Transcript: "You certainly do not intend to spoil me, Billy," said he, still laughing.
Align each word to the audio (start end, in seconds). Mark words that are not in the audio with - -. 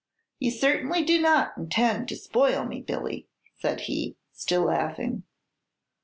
"You 0.39 0.49
certainly 0.49 1.03
do 1.03 1.21
not 1.21 1.55
intend 1.57 2.07
to 2.09 2.15
spoil 2.15 2.65
me, 2.65 2.81
Billy," 2.81 3.27
said 3.59 3.81
he, 3.81 4.17
still 4.33 4.63
laughing. 4.63 5.25